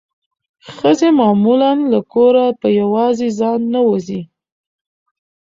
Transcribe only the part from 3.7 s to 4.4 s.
نه وځي.